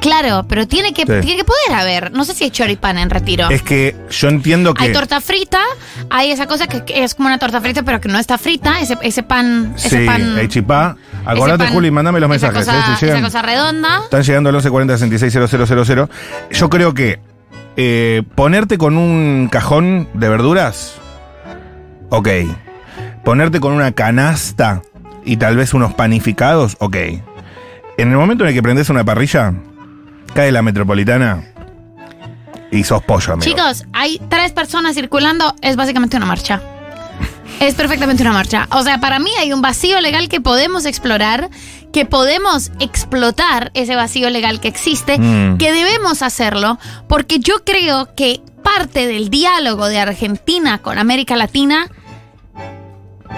[0.00, 1.12] Claro, pero tiene que, Sí.
[1.22, 2.12] tiene que poder haber.
[2.12, 3.48] No sé si hay choripán en retiro.
[3.48, 4.84] Es que yo entiendo que.
[4.84, 5.62] Hay torta frita,
[6.10, 8.80] hay esa cosa que, que es como una torta frita, pero que no está frita,
[8.80, 10.36] ese, ese pan, ese sí, pan.
[10.36, 10.96] hay chipá.
[11.22, 12.66] ese Acordate, pan- Juli, mandame los esa mensajes.
[12.66, 14.00] cosa- eh, si llegan- esa cosa redonda.
[14.04, 16.08] Están llegando al 1140 660000.
[16.50, 17.18] Yo creo que
[17.78, 20.96] eh, ponerte con un cajón de verduras,
[22.10, 22.28] ok.
[23.24, 24.82] Ponerte con una canasta
[25.24, 26.96] y tal vez unos panificados, ok.
[27.96, 29.54] En el momento en el que prendes una parrilla,
[30.34, 31.44] cae la metropolitana
[32.70, 33.44] y sos pollo, amigo.
[33.50, 36.60] Chicos, hay tres personas circulando, es básicamente una marcha.
[37.60, 38.66] Es perfectamente una marcha.
[38.72, 41.48] O sea, para mí hay un vacío legal que podemos explorar,
[41.92, 45.56] que podemos explotar ese vacío legal que existe, Mm.
[45.58, 51.86] que debemos hacerlo, porque yo creo que parte del diálogo de Argentina con América Latina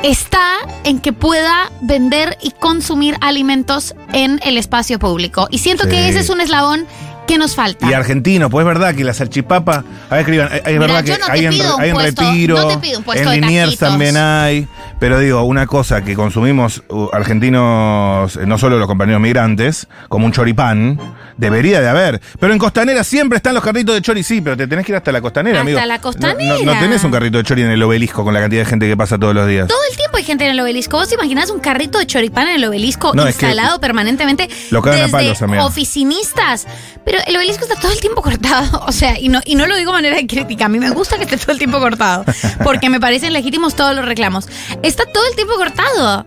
[0.03, 0.53] está
[0.85, 5.49] en que pueda vender y consumir alimentos en el espacio público.
[5.51, 5.91] Y siento Sí.
[5.91, 6.87] que ese es un eslabón
[7.27, 7.91] que nos falta.
[7.91, 11.19] Y argentino, pues es verdad que la salchipapa, a ver, escriban, es Mira, verdad que
[11.19, 14.69] no hay, en, hay en retiro, no te pido un puesto en Liniers también hay,
[15.01, 20.27] pero digo, una cosa que consumimos uh, argentinos, eh, no solo los compañeros migrantes, como
[20.27, 21.01] un choripán,
[21.37, 22.21] Debería de haber.
[22.41, 24.97] Pero en Costanera siempre están los carritos de chori, sí, pero te tenés que ir
[24.97, 25.79] hasta la Costanera, Hasta amigo.
[25.87, 26.57] la No- Costanera.
[26.65, 28.87] No, no tenés un carrito de chori en el obelisco con la cantidad de gente
[28.89, 29.69] que pasa todos los días.
[29.69, 30.97] Todo el tiempo hay gente en el obelisco.
[30.97, 34.49] ¿Vos imaginás un carrito de choripán en el obelisco No, es que instalado permanentemente?
[34.71, 35.65] lo cagan a desde palos, amiga.
[35.67, 36.67] oficinistas.
[37.05, 38.85] Pero el obelisco está todo el tiempo cortado.
[38.87, 40.67] O sea, y no, y no lo digo de manera crítica.
[40.67, 42.25] A mí me gusta que esté todo el tiempo cortado.
[42.65, 44.49] Porque me parecen legítimos todos los reclamos.
[44.83, 46.25] Está todo el tiempo cortado.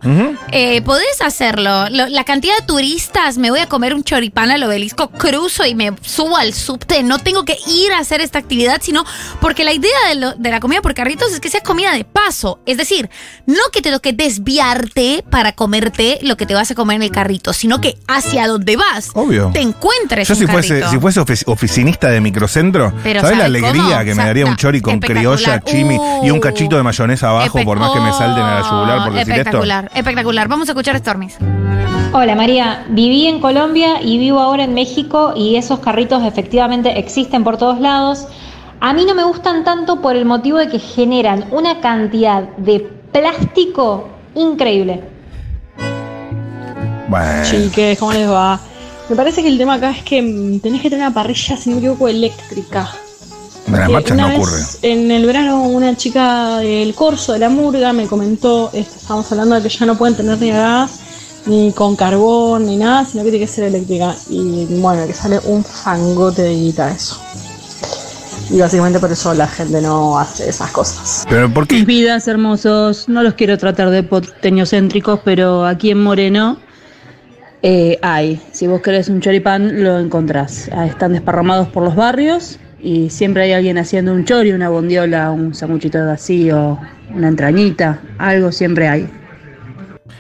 [0.52, 1.90] Eh, podés hacerlo.
[1.90, 5.74] Lo- la cantidad de turistas, me voy a comer un choripán al obelisco, cruzo y
[5.76, 7.02] me subo al subte.
[7.04, 9.06] No tengo que ir a hacer esta actividad, sino
[9.40, 12.04] porque la idea de, lo- de la comida por carritos es que sea comida de
[12.04, 12.60] paso.
[12.66, 13.10] Es decir,
[13.46, 17.12] no que te toque desviarte para comerte lo que te vas a comer en el
[17.12, 19.52] carrito, sino que hacia donde vas Obvio.
[19.54, 23.84] te encuentres Yo un si fuese, si oficinista de microcentro, Pero ¿sabes la ¿sabe alegría
[23.84, 24.04] cómo?
[24.06, 26.84] que O me sea, daría un chori con criolla, chimi y un Uh, cachito de
[26.84, 29.40] mayonesa abajo, por más que me salten a la yugular por decir esto?
[29.40, 30.48] Espectacular, espectacular.
[30.48, 31.36] Vamos a escuchar a Stormis.
[32.12, 37.44] Hola María, viví en Colombia y vivo ahora en México y esos carritos efectivamente existen
[37.44, 38.26] por todos lados.
[38.80, 42.80] A mí no me gustan tanto por el motivo de que generan una cantidad de
[43.12, 45.04] plástico increíble.
[47.08, 47.44] Bueno.
[47.44, 48.60] Chiques, ¿cómo les va?
[49.08, 51.70] Me parece que el tema acá es que mm, tenés que tener una parrilla, si
[51.70, 52.90] no me equivoco, eléctrica.
[53.68, 54.64] En las marchas una no vez, ocurre.
[54.82, 59.56] En el verano, una chica del corso de la murga me comentó, esto, estábamos hablando
[59.56, 61.02] de que ya no pueden tener ni gas,
[61.50, 64.16] ni con carbón, ni nada, sino que tiene que ser eléctrica.
[64.30, 67.20] Y bueno, que sale un fangote de guita eso.
[68.52, 71.26] Y básicamente por eso la gente no hace esas cosas.
[71.30, 71.76] Pero ¿por qué?
[71.76, 76.58] Mis vidas hermosos, no los quiero tratar de porteñocéntricos, pero aquí en Moreno
[77.62, 78.42] eh, hay.
[78.52, 80.70] Si vos querés un choripán, lo encontrás.
[80.74, 85.32] Ah, Están desparramados por los barrios y siempre hay alguien haciendo un chori, una bondiola,
[85.32, 86.80] un sanguchito de vacío,
[87.14, 89.10] una entrañita, algo siempre hay.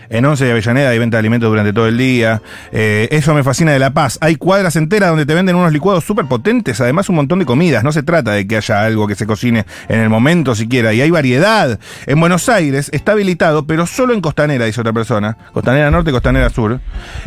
[0.09, 2.41] En Once y Avellaneda hay venta de alimentos durante todo el día.
[2.71, 4.17] Eh, eso me fascina de La Paz.
[4.21, 7.83] Hay cuadras enteras donde te venden unos licuados súper potentes, además un montón de comidas.
[7.83, 10.93] No se trata de que haya algo que se cocine en el momento siquiera.
[10.93, 11.79] Y hay variedad.
[12.05, 15.37] En Buenos Aires está habilitado, pero solo en Costanera, dice otra persona.
[15.53, 16.79] Costanera Norte, Costanera Sur.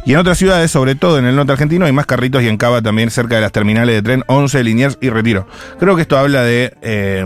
[0.05, 2.57] Y en otras ciudades, sobre todo en el norte argentino, hay más carritos y en
[2.57, 5.47] Cava también cerca de las terminales de tren 11, Liniers y Retiro.
[5.79, 6.75] Creo que esto habla de...
[6.83, 7.25] eh,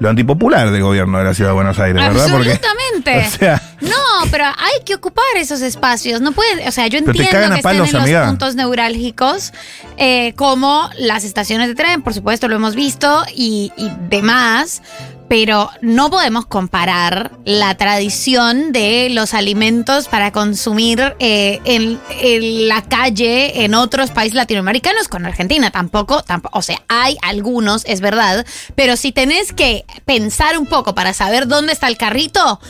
[0.00, 2.28] lo antipopular del gobierno de la ciudad de Buenos Aires, ¿verdad?
[2.30, 3.26] Porque- Absolutamente.
[3.26, 6.20] o sea, No, pero hay que ocupar esos espacios.
[6.20, 8.26] No puede, o sea, yo entiendo que estén palos, en los amiga.
[8.26, 9.52] puntos neurálgicos,
[9.96, 14.82] eh, como las estaciones de tren, por supuesto, lo hemos visto, y, y demás.
[15.28, 23.64] Pero no podemos comparar la tradición de los alimentos para consumir eh, en, la calle
[23.64, 25.70] en otros países latinoamericanos con Argentina.
[25.70, 30.94] Tampoco, tampoco, o sea, hay algunos, es verdad, pero si tenés que pensar un poco
[30.94, 32.60] para saber dónde está el carrito,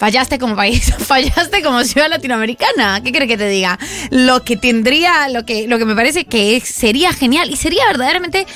[0.00, 3.02] Fallaste como país, fallaste como ciudad latinoamericana.
[3.02, 3.78] ¿Qué crees que te diga?
[4.08, 8.46] Lo que tendría, lo que, lo que me parece que sería genial y sería verdaderamente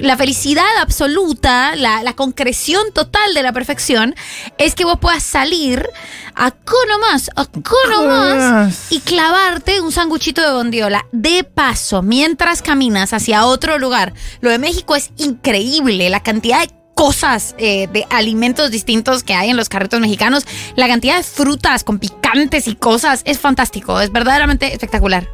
[0.00, 4.14] la felicidad absoluta, la, la concreción total de la perfección,
[4.58, 5.88] es que vos puedas salir
[6.34, 8.92] a cono más, a cono más más.
[8.92, 14.12] y clavarte un sanguchito de bondiola de paso mientras caminas hacia otro lugar.
[14.40, 19.50] Lo de México es increíble, la cantidad de cosas eh, de alimentos distintos que hay
[19.50, 24.10] en los carritos mexicanos, la cantidad de frutas con picantes y cosas es fantástico, es
[24.12, 25.28] verdaderamente espectacular.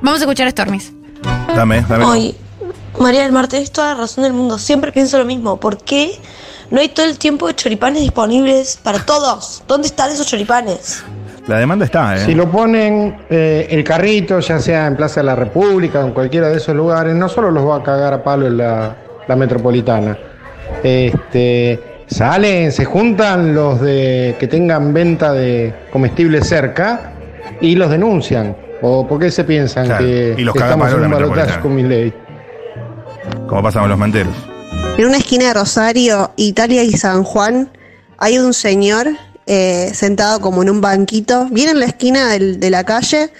[0.00, 0.92] Vamos a escuchar a Stormis.
[1.54, 2.04] dame, dame.
[2.06, 2.36] Ay,
[3.00, 4.58] María del Mar, tenés toda la razón del mundo.
[4.58, 5.58] Siempre pienso lo mismo.
[5.58, 6.12] ¿Por qué
[6.70, 9.62] no hay todo el tiempo choripanes disponibles para todos?
[9.66, 11.04] ¿Dónde están esos choripanes?
[11.46, 12.20] La demanda está, ¿eh?
[12.26, 16.12] Si lo ponen eh, el carrito, ya sea en Plaza de la República o en
[16.12, 19.36] cualquiera de esos lugares, no solo los va a cagar a palo en la, la
[19.36, 20.18] metropolitana.
[20.82, 27.12] Este, salen, se juntan los de que tengan venta de comestibles cerca
[27.60, 28.54] y los denuncian.
[28.82, 31.74] ¿O por qué se piensan Claro, que, y los que estamos en un balotaje con
[31.74, 32.12] mi ley?
[33.48, 34.34] Como pasa con los manteros.
[34.98, 37.70] En una esquina de Rosario, Italia y San Juan,
[38.18, 39.08] hay un señor
[39.46, 43.30] eh, sentado como en un banquito, bien en la esquina del- de la calle,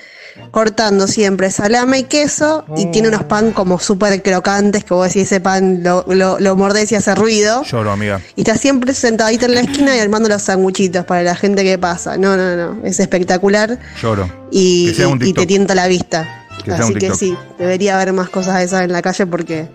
[0.52, 5.24] cortando siempre salame y queso, y tiene unos pan como súper crocantes, que vos decís
[5.24, 7.62] ese pan lo, lo, lo mordés y hace ruido.
[7.64, 8.22] Lloro, amiga.
[8.36, 11.76] Y está siempre sentadito en la esquina y armando los sanguchitos para la gente que
[11.76, 12.16] pasa.
[12.16, 14.32] No, no, no, es espectacular Lloro.
[14.50, 15.42] y, Que sea un y- y TikTok.
[15.42, 16.46] te tienta la vista.
[16.64, 19.68] Que Así que sí, debería haber más cosas de esas en la calle porque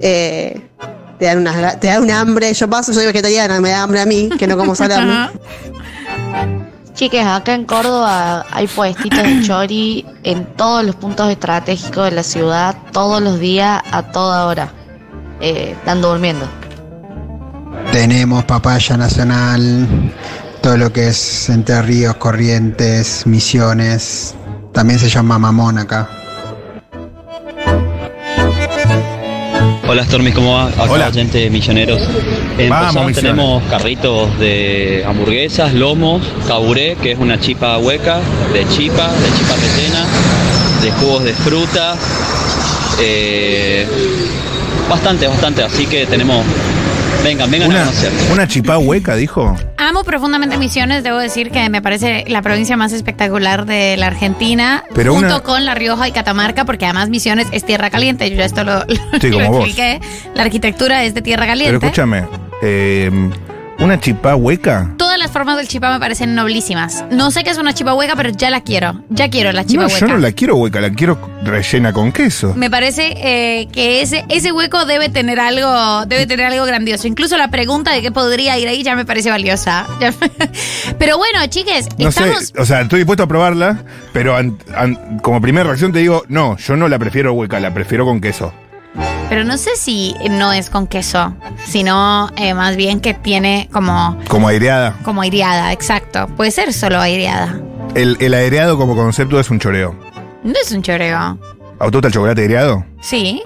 [0.00, 0.60] eh,
[1.18, 2.52] te dan unas, te dan un hambre.
[2.52, 5.30] Yo paso, soy vegetariana, me da hambre a mí, que no como salame.
[6.94, 12.22] Chiques, acá en Córdoba hay puestitos de chori en todos los puntos estratégicos de la
[12.22, 14.72] ciudad, todos los días, a toda hora.
[15.40, 16.48] Eh, están durmiendo.
[17.92, 19.86] Tenemos papaya nacional,
[20.62, 24.34] todo lo que es Entre Ríos, Corrientes, Misiones,
[24.72, 26.08] También se llama mamón acá.
[29.88, 30.66] Hola Stormy, ¿cómo va?
[30.66, 31.12] Acá Hola.
[31.12, 32.02] gente de Milloneros.
[32.58, 33.16] En Vamos, Posadas Misiones.
[33.22, 38.18] tenemos carritos de hamburguesas, lomos, caburé, que es una chipa hueca,
[38.52, 40.04] de chipa, de chipa rellena,
[40.82, 41.94] de jugos de fruta.
[43.00, 43.86] eh,
[44.88, 46.44] bastante, bastante, así que tenemos...
[47.22, 48.12] Vengan, vengan a Una, conocer.
[48.32, 49.56] una chipá hueca, dijo.
[49.86, 54.82] Amo profundamente Misiones, debo decir que me parece la provincia más espectacular de la Argentina,
[54.94, 58.36] Pero junto una- con La Rioja y Catamarca, porque además Misiones es tierra caliente, yo
[58.36, 58.80] ya esto lo,
[59.20, 59.66] Sí, lo como vos.
[59.66, 60.00] expliqué,
[60.34, 61.86] la arquitectura es de tierra Pero caliente.
[61.86, 62.24] escúchame,
[62.62, 63.10] eh,
[63.78, 64.92] ¿una chipá hueca?
[65.16, 67.02] Todas las formas del chipá me parecen noblísimas.
[67.10, 69.00] No sé qué es una chipa hueca, pero ya la quiero.
[69.08, 69.98] Ya quiero la chipa No, hueca.
[70.00, 72.52] yo no la quiero hueca, la quiero rellena con queso.
[72.54, 77.08] Me parece eh, que ese, ese hueco debe tener algo, debe tener algo grandioso.
[77.08, 79.86] Incluso la pregunta de qué podría ir ahí ya me parece valiosa.
[80.98, 82.48] Pero bueno, chiques, No estamos.
[82.48, 86.24] sé, o sea, estoy dispuesto a probarla, pero an- an- como primera reacción te digo,
[86.28, 88.52] no, yo no la prefiero hueca, la prefiero con queso.
[89.28, 91.34] Pero no sé si no es con queso,
[91.66, 94.96] sino eh, más bien que tiene como, Como aireada.
[95.02, 96.28] como aireada, exacto.
[96.36, 97.60] Puede ser solo aireada.
[97.94, 99.98] El, el aireado como concepto es un choreo.
[100.44, 101.18] No es un choreo.
[101.18, 101.36] ¿A
[101.90, 102.84] gusta el chocolate aireado?
[103.00, 103.42] Sí.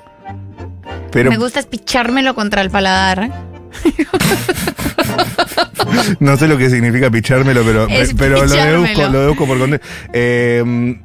[1.11, 3.31] Pero Me gusta espichármelo contra el paladar.
[6.21, 9.89] no sé lo que significa pichármelo, pero, Es pero lo deduzco, lo deduzco por contexto.
[10.13, 10.97] Eh,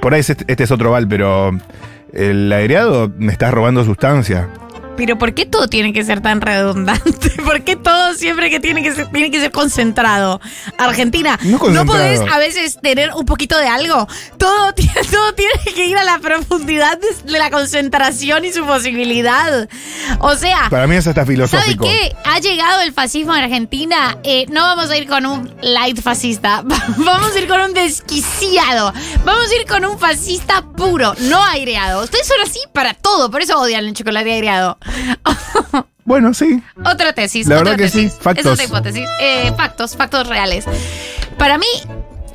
[0.00, 1.52] por ahí es este, este es otro val, pero
[2.12, 4.48] el aireado me estás robando sustancia.
[4.96, 7.30] Pero ¿por qué todo tiene que ser tan redundante?
[7.44, 10.40] ¿Por qué todo siempre que tiene que ser, tiene que ser concentrado?
[10.78, 11.98] Argentina, No ¿no, concentrado.
[11.98, 14.06] podés a veces tener un poquito de algo?
[14.38, 14.72] Todo,
[15.10, 19.68] todo tiene que ir a la profundidad de, de la concentración y su posibilidad.
[20.20, 21.84] O sea, Para mí es hasta ¿sabe filosófico.
[21.84, 22.14] qué?
[22.24, 24.18] Ha llegado el fascismo en Argentina.
[24.22, 26.62] Eh, no vamos a ir con un light fascista.
[26.98, 28.92] Vamos a ir con un desquiciado.
[29.24, 32.04] Vamos a ir con un fascista puro, no aireado.
[32.04, 34.78] Ustedes son así para todo, por eso odian el chocolate aireado.
[36.04, 36.60] Bueno, sí.
[36.84, 37.46] Otra tesis.
[37.46, 38.44] La otra verdad que sí, factos.
[38.44, 39.08] Es otra hipótesis.
[39.20, 40.64] Eh, factos, factos reales.
[41.38, 41.66] Para mí,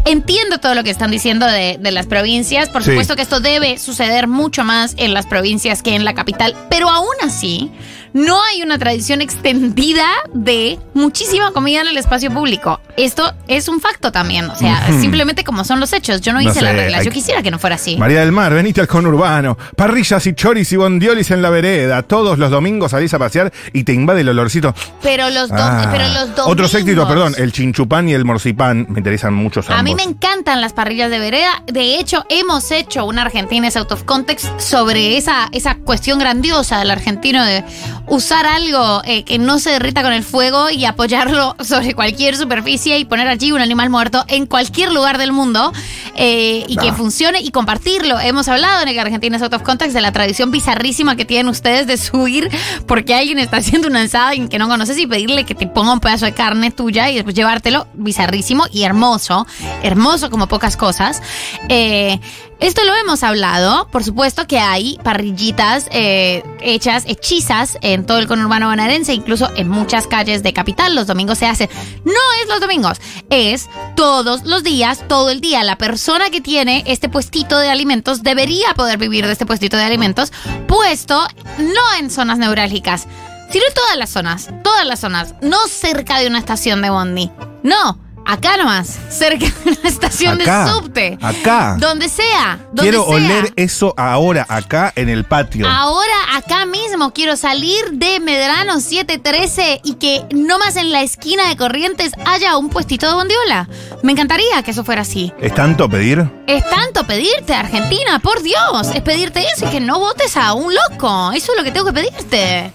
[0.05, 2.69] entiendo todo lo que están diciendo de, de las provincias.
[2.69, 2.91] Por Sí.
[2.91, 6.55] supuesto que esto debe suceder mucho más en las provincias que en la capital.
[6.69, 7.69] Pero aún así,
[8.13, 12.79] no hay una tradición extendida de muchísima comida en el espacio público.
[12.95, 14.49] Esto es un facto también.
[14.49, 16.21] O sea, simplemente como son los hechos.
[16.21, 17.05] Yo no, No hice sé, las reglas.
[17.05, 17.97] Yo quisiera que no fuera así.
[17.97, 19.57] María del Mar, veniste al conurbano.
[19.75, 22.03] Parrillas y choris y bondiolis en la vereda.
[22.03, 24.73] Todos los domingos salís a pasear y te invade el olorcito.
[25.01, 25.89] Pero los, Ah.
[25.91, 26.47] pero los domingos.
[26.47, 27.35] Otros éxitos, perdón.
[27.37, 28.87] El chinchupán y el morcipán.
[28.89, 29.69] Me interesan ambos.
[29.69, 31.63] A mí me encantan las parrillas de vereda.
[31.67, 36.79] De hecho, hemos hecho una Argentina is out of context sobre esa, esa cuestión grandiosa
[36.79, 37.63] del argentino de
[38.07, 42.97] usar algo eh, que no se derrita con el fuego y apoyarlo sobre cualquier superficie
[42.99, 45.71] y poner allí un animal muerto en cualquier lugar del mundo
[46.15, 46.93] eh, y que Ah.
[46.93, 48.19] funcione y compartirlo.
[48.19, 51.85] Hemos hablado en el Argentina out of context de la tradición bizarrísima que tienen ustedes
[51.85, 52.49] de subir
[52.87, 55.91] porque alguien está haciendo una ensada y que no conoces y pedirle que te ponga
[55.93, 57.87] un pedazo de carne tuya y después llevártelo.
[57.93, 59.45] Bizarrísimo y hermoso.
[59.83, 61.21] Hermoso como pocas cosas.
[61.69, 62.19] Eh,
[62.59, 63.87] esto lo hemos hablado.
[63.91, 69.69] Por supuesto que hay parrillitas eh, hechas, hechizas en todo el conurbano bonaerense, incluso en
[69.69, 70.95] muchas calles de capital.
[70.95, 71.69] Los domingos se hace.
[72.05, 75.63] No es los domingos, es todos los días, todo el día.
[75.63, 79.83] La persona que tiene este puestito de alimentos debería poder vivir de este puestito de
[79.83, 80.31] alimentos,
[80.67, 83.07] puesto no en zonas neurálgicas,
[83.51, 84.49] sino en todas las zonas.
[84.63, 85.35] Todas las zonas.
[85.41, 87.31] No cerca de una estación de Bondi.
[87.63, 88.06] No.
[88.29, 91.17] Acá nomás, cerca de una estación Acá, de subte.
[91.21, 91.77] acá.
[91.79, 93.15] Donde sea, donde Quiero sea.
[93.15, 95.65] oler eso ahora, acá en el patio.
[95.65, 101.47] Ahora, acá mismo, quiero salir de Medrano 713 y que no más en la esquina
[101.47, 103.69] de Corrientes haya un puestito de bondiola.
[104.03, 105.31] Me encantaría que eso fuera así.
[105.39, 106.29] ¿Es tanto pedir?
[106.47, 108.89] Es tanto pedirte, Argentina, por Dios.
[108.93, 111.31] Es pedirte eso y que no votes a un loco.
[111.33, 112.73] Eso es lo que tengo que pedirte.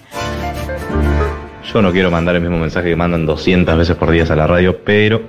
[1.72, 4.46] Yo no quiero mandar el mismo mensaje que mandan 200 veces por día a la
[4.46, 5.22] radio, pero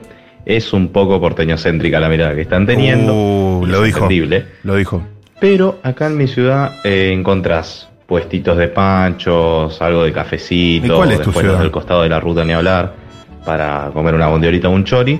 [0.46, 3.14] es un poco porteñocéntrica la mirada que están teniendo.
[3.14, 4.10] Uh, lo es dijo.
[4.64, 5.02] Lo dijo.
[5.40, 11.12] Pero acá en mi ciudad eh, encontrás puestitos de panchos, algo de ¿Y cafecito, cuál
[11.12, 11.60] es tu después ciudad?
[11.60, 12.94] del costado de la ruta ni hablar,
[13.46, 15.20] para comer una bondiolita o un chori.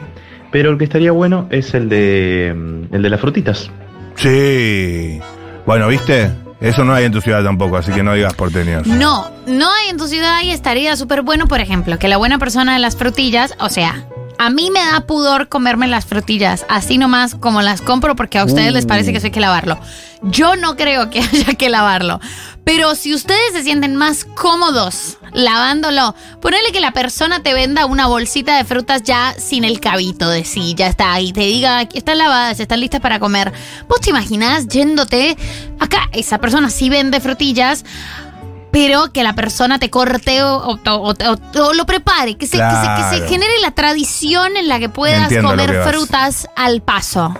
[0.52, 3.72] Pero el que estaría bueno es el de mm, el de las frutitas.
[4.16, 5.20] Sí.
[5.66, 6.32] Bueno, ¿viste?
[6.62, 8.88] Eso no hay en tu ciudad tampoco, así que no digas porteños.
[8.88, 12.40] No, no hay en tu ciudad y estaría súper bueno, por ejemplo, que la buena
[12.40, 14.06] persona de las frutillas, o sea,
[14.44, 18.44] A mí me da pudor comerme las frutillas, así nomás como las compro, porque a
[18.44, 19.80] ustedes les parece que eso hay que lavarlo.
[20.22, 22.20] Yo no creo que haya que lavarlo.
[22.66, 28.08] Pero si ustedes se sienten más cómodos lavándolo, ponele que la persona te venda una
[28.08, 31.98] bolsita de frutas ya sin el cabito de sí, ya está, y te diga que
[31.98, 33.54] están lavadas, están listas para comer.
[33.88, 35.38] ¿Vos te imaginás yéndote?
[35.80, 37.86] Acá esa persona sí vende frutillas,
[38.74, 42.58] pero que la persona te corte o, o- o- o- o lo prepare, que se,
[42.58, 43.28] que se- que se Claro.
[43.30, 47.34] genere la tradición en la que puedas Entiendo lo que comer frutas al paso.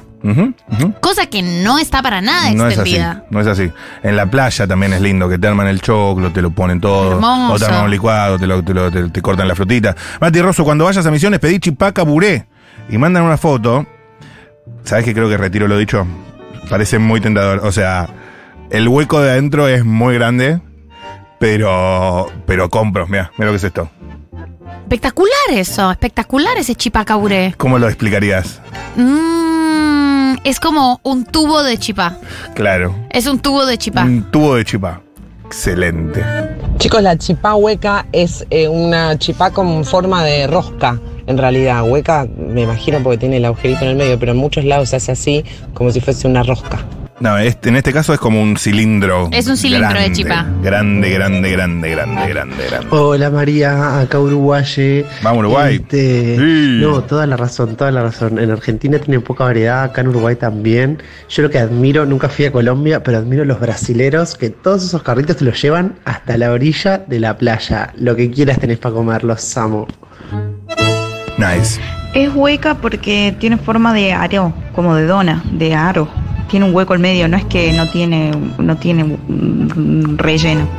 [1.02, 3.26] Cosa que no está para nada No es así, extendida.
[3.30, 3.70] no es así.
[4.04, 7.14] En la playa también es lindo, que te arman el choclo, te lo ponen todo.
[7.14, 7.54] Hermoso.
[7.54, 9.94] O te arman un licuado, te, lo- te lo- te- te cortan la frutita.
[10.22, 12.46] Mati Rosso, cuando vayas a misiones pedí chipaca buré
[12.88, 13.86] y mandan una foto.
[14.86, 16.08] ¿Sabes que creo que retiro lo dicho?
[16.70, 17.60] Parece muy tentador.
[17.66, 18.08] O sea,
[18.70, 20.62] el hueco de adentro es muy grande,
[21.44, 23.06] pero, pero compro.
[23.06, 23.90] Mira, mira lo que es esto.
[24.84, 27.54] Espectacular eso, espectacular ese chipacaburé.
[27.58, 28.62] ¿Cómo lo explicarías?
[28.96, 32.18] Mm, es como un tubo de chipá.
[32.56, 32.96] Claro.
[33.10, 34.04] Es un tubo de chipá.
[34.06, 35.02] Un tubo de chipá.
[35.46, 36.24] Excelente.
[36.78, 41.84] Chicos, la chipá hueca es eh, una chipá con forma de rosca, en realidad.
[41.84, 44.96] Hueca, me imagino, porque tiene el agujerito en el medio, pero en muchos lados se
[44.96, 46.86] hace así, como si fuese una rosca.
[47.24, 49.30] No, este, en este caso es como un cilindro.
[49.32, 50.46] Es un cilindro de chipá.
[50.62, 52.88] Grande, grande, grande, grande, grande, grande.
[52.90, 55.06] Hola María, acá Uruguaye.
[55.22, 55.76] Vamos Uruguay.
[55.78, 56.80] Este, Sí.
[56.82, 58.40] No, toda la razón, toda la razón.
[58.40, 61.02] En Argentina tienen poca variedad, acá en Uruguay también.
[61.30, 65.02] Yo lo que admiro, nunca fui a Colombia, pero admiro los brasileros que todos esos
[65.02, 67.94] carritos te los llevan hasta la orilla de la playa.
[67.96, 69.88] Lo que quieras tenés para comer, los amo.
[71.38, 71.80] Nice.
[72.14, 76.10] Es hueca porque tiene forma de aro, como de dona, de aro.
[76.54, 79.18] Tiene un hueco al medio, no es que no tiene, no tiene
[80.18, 80.70] relleno.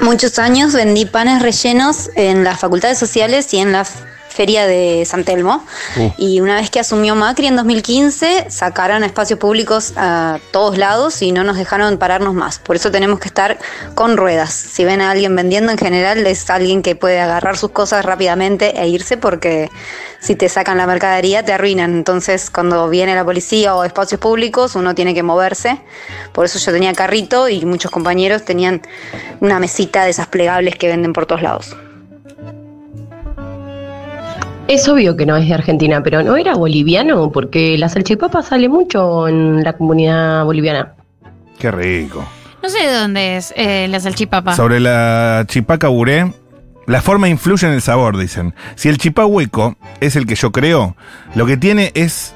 [0.00, 3.86] Muchos años vendí panes rellenos en las facultades sociales y en la
[4.38, 5.64] feria de San Telmo.
[5.96, 6.12] Uh.
[6.16, 11.32] Y una vez que asumió Macri en 2015, sacaron espacios públicos a todos lados y
[11.32, 12.60] no nos dejaron pararnos más.
[12.60, 13.58] Por eso tenemos que estar
[13.96, 14.52] con ruedas.
[14.52, 18.80] Si ven a alguien vendiendo, en general es alguien que puede agarrar sus cosas rápidamente
[18.80, 19.70] e irse porque
[20.20, 21.96] si te sacan la mercadería te arruinan.
[21.96, 25.80] Entonces cuando viene la policía o espacios públicos uno tiene que moverse.
[26.32, 28.82] Por eso yo tenía carrito y muchos compañeros tenían
[29.40, 31.76] una mesita de esas plegables que venden por todos lados.
[34.68, 37.32] Es obvio que no es de Argentina, pero ¿no era boliviano?
[37.32, 40.92] Porque la salchipapa sale mucho en la comunidad boliviana.
[41.58, 42.22] Qué rico.
[42.62, 44.54] No sé de dónde es eh, la salchipapa.
[44.54, 46.34] Sobre la chipaca buré,
[46.84, 48.54] la forma influye en el sabor, dicen.
[48.74, 50.96] Si el chipá hueco es el que yo creo,
[51.34, 52.34] lo que tiene es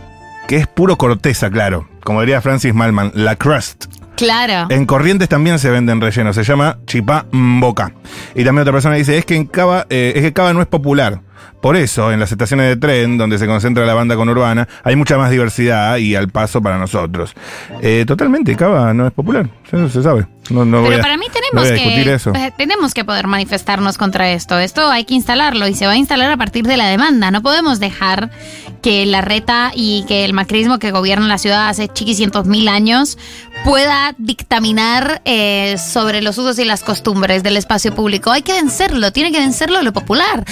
[0.49, 1.87] que es puro corteza, claro.
[2.03, 3.93] Como diría Francis Malman, la crust.
[4.17, 4.67] Claro.
[4.71, 7.93] En Corrientes también se venden rellenos, se llama chipá boca.
[8.35, 10.67] Y también otra persona dice, es que en Cava, eh, es que Cava no es
[10.69, 11.21] popular.
[11.61, 15.17] Por eso, en las estaciones de tren, donde se concentra la banda conurbana, hay mucha
[15.17, 17.35] más diversidad y al paso para nosotros.
[17.81, 20.27] Eh, totalmente, Cava no es popular, eso se sabe.
[20.51, 22.33] No, no Pero a- para mí tenemos que eso.
[22.35, 24.59] eh, tenemos que poder manifestarnos contra esto.
[24.59, 27.31] Esto hay que instalarlo y se va a instalar a partir de la demanda.
[27.31, 28.31] No podemos dejar
[28.83, 33.19] que la reta y que el macrismo que gobierna la ciudad hace chiquicientos mil años
[33.65, 38.31] pueda dictaminar eh, sobre los usos y las costumbres del espacio público.
[38.31, 40.45] Hay que vencerlo, tiene que vencerlo lo popular.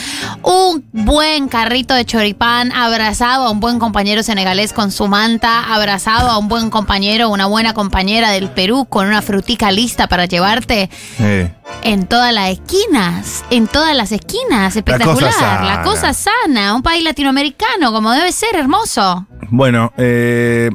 [0.43, 6.31] Un buen carrito de choripán abrazado a un buen compañero senegalés con su manta, abrazado
[6.31, 10.89] a un buen compañero, una buena compañera del Perú con una frutica lista para llevarte
[11.19, 15.33] Eh, en todas las esquinas, en todas las esquinas, espectacular.
[15.33, 15.77] sana.
[15.77, 19.27] La cosa sana, un país latinoamericano como debe ser, hermoso.
[19.49, 20.71] Bueno, eh,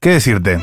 [0.00, 0.60] ¿qué decirte?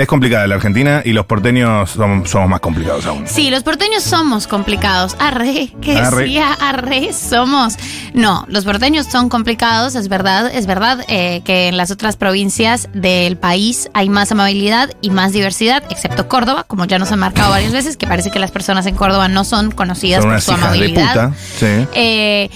[0.00, 3.26] Es complicada la Argentina y los porteños somos, somos más complicados aún.
[3.28, 5.14] Sí, los porteños somos complicados.
[5.18, 6.22] Arre, ¿qué Arre.
[6.22, 6.54] decía?
[6.54, 7.74] Arre, somos.
[8.14, 12.88] No, los porteños son complicados, es verdad, es verdad eh, que en las otras provincias
[12.94, 17.50] del país hay más amabilidad y más diversidad, excepto Córdoba, como ya nos han marcado
[17.50, 20.44] varias veces, que parece que las personas en Córdoba no son conocidas Son por unas
[20.44, 21.12] su hijas de amabilidad.
[21.28, 21.34] puta.
[21.58, 21.86] Sí.
[21.92, 22.50] Eh,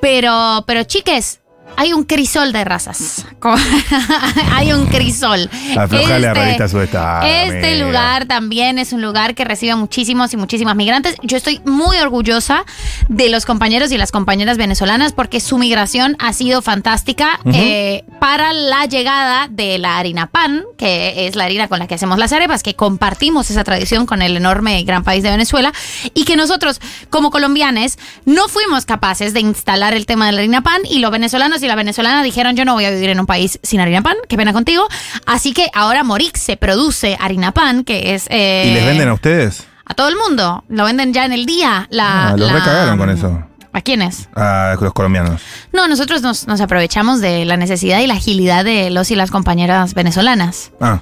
[0.00, 1.41] pero, pero chiques,
[1.76, 3.24] hay un crisol de razas.
[4.52, 5.50] Hay un crisol.
[5.76, 10.32] Aflojale a Este- revista Sudestada, Este lugar también es un lugar que recibe a muchísimos
[10.32, 11.16] y muchísimas migrantes.
[11.22, 12.64] Yo estoy muy orgullosa
[13.08, 18.52] de los compañeros y las compañeras venezolanas porque su migración ha sido fantástica eh, para
[18.52, 22.32] la llegada de la harina pan, que es la harina con la que hacemos las
[22.32, 25.72] arepas, que compartimos esa tradición con el enorme y gran país de Venezuela
[26.14, 30.62] y que nosotros, como colombianes, no fuimos capaces de instalar el tema de la harina
[30.62, 33.26] pan y los venezolanos y la venezolana dijeron yo no voy a vivir en un
[33.26, 34.86] país sin harina pan, qué pena contigo.
[35.26, 38.26] Así que ahora Morix se produce harina pan, que es...
[38.30, 39.66] eh, ¿Y les venden a ustedes?
[39.84, 40.64] a todo el mundo.
[40.68, 41.86] Lo venden ya en el día.
[41.90, 43.42] La, Ah, los la- recagaron con eso.
[43.74, 44.28] ¿A quiénes?
[44.36, 45.40] A los colombianos.
[45.72, 49.30] No, nosotros nos, nos aprovechamos de la necesidad y la agilidad de los y las
[49.30, 50.72] compañeras venezolanas.
[50.80, 51.00] Ah.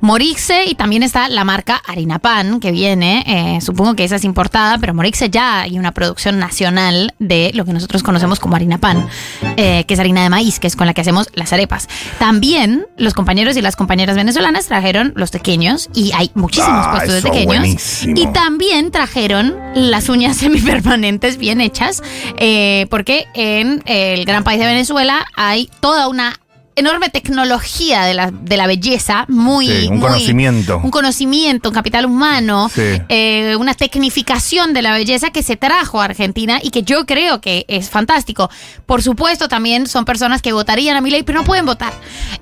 [0.00, 4.24] Morixe y también está la marca Harina Pan que viene, eh, supongo que esa es
[4.24, 8.78] importada, pero Morixe ya hay una producción nacional de lo que nosotros conocemos como Harina
[8.78, 9.08] Pan,
[9.56, 11.88] eh, que es harina de maíz, que es con la que hacemos las arepas.
[12.18, 17.22] También los compañeros y las compañeras venezolanas trajeron los tequeños y hay muchísimos Ah, puestos
[17.22, 18.14] de buenísimo.
[18.16, 22.02] Y también trajeron las uñas semipermanentes bien hechas,
[22.38, 26.38] eh, porque en el gran país de Venezuela hay toda una
[26.76, 29.66] enorme tecnología de la, de la belleza, muy...
[29.66, 30.80] Sí, un muy- conocimiento.
[30.82, 32.82] Un conocimiento, un capital humano, Sí.
[33.08, 37.40] eh, una tecnificación de la belleza que se trajo a Argentina y que yo creo
[37.40, 38.50] que es fantástico.
[38.86, 41.92] Por supuesto, también son personas que votarían a mi ley, pero no pueden votar.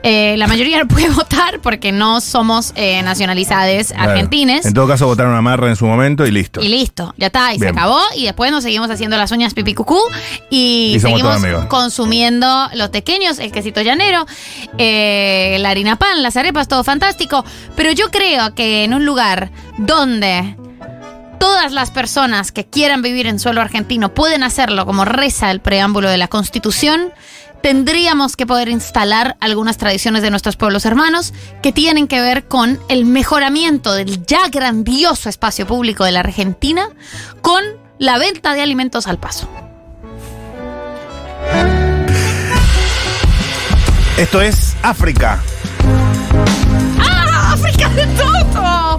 [0.03, 4.11] Eh, la mayoría no puede votar porque no somos eh, nacionalidades Claro.
[4.13, 4.67] argentines.
[4.67, 6.61] En todo caso, votaron a Marra en su momento y listo.
[6.61, 7.73] Y listo, ya está, y Bien.
[7.75, 8.01] se acabó.
[8.17, 10.01] Y después nos seguimos haciendo las uñas pipí cucú
[10.51, 14.24] y, Y seguimos consumiendo los pequeños, el quesito llanero,
[14.79, 17.45] eh, la harina pan, las arepas, todo fantástico.
[17.77, 20.57] Pero yo creo que en un lugar donde
[21.39, 26.09] todas las personas que quieran vivir en suelo argentino pueden hacerlo como reza el preámbulo
[26.09, 27.13] de la Constitución,
[27.63, 32.79] tendríamos que poder instalar algunas tradiciones de nuestros pueblos hermanos que tienen que ver con
[32.89, 36.89] el mejoramiento del ya grandioso espacio público de la Argentina
[37.41, 37.65] con
[37.99, 39.49] la venta de alimentos al paso.
[44.17, 45.43] Esto es África.
[47.01, 47.55] ¡Ah!
[47.55, 48.99] ¡África de todo!